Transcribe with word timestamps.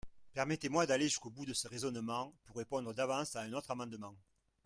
Permettez-moi 0.33 0.87
d’aller 0.87 1.03
jusqu’au 1.07 1.29
bout 1.29 1.45
de 1.45 1.53
ce 1.53 1.67
raisonnement, 1.67 2.33
pour 2.45 2.55
répondre 2.55 2.91
d’avance 2.91 3.35
à 3.35 3.41
un 3.43 3.53
autre 3.53 3.69
amendement. 3.69 4.15